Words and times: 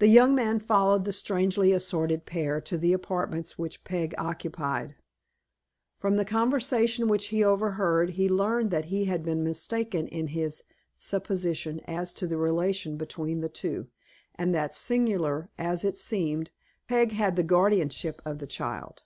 The 0.00 0.08
young 0.08 0.34
man 0.34 0.60
followed 0.60 1.06
the 1.06 1.10
strangely 1.14 1.72
assorted 1.72 2.26
pair 2.26 2.60
to 2.60 2.76
the 2.76 2.92
apartments 2.92 3.56
which 3.58 3.82
Peg 3.82 4.14
occupied. 4.18 4.96
From 5.98 6.18
the 6.18 6.26
conversation 6.26 7.08
which 7.08 7.28
he 7.28 7.42
overheard 7.42 8.10
he 8.20 8.28
learned 8.28 8.70
that 8.72 8.84
he 8.92 9.06
had 9.06 9.22
been 9.24 9.42
mistaken 9.42 10.08
in 10.08 10.26
his 10.26 10.62
supposition 10.98 11.80
as 11.86 12.12
to 12.12 12.26
the 12.26 12.36
relation 12.36 12.98
between 12.98 13.40
the 13.40 13.48
two, 13.48 13.88
and 14.34 14.54
that, 14.54 14.74
singular 14.74 15.48
as 15.56 15.84
it 15.86 15.96
seemed, 15.96 16.50
Peg 16.86 17.12
had 17.12 17.34
the 17.36 17.42
guardianship 17.42 18.20
of 18.26 18.40
the 18.40 18.46
child. 18.46 19.04